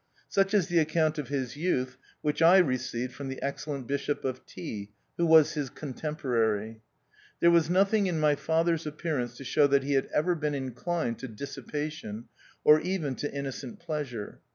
[0.29, 4.25] Such is the account of his youth, which I received from the excel lent Bishop
[4.25, 6.81] of T, who was his cok temporary.
[7.39, 11.19] There was nothing in my father's appearance to show that he had ever been inclined
[11.19, 12.29] to dissipation,
[12.63, 14.39] or even to innocent pleasure.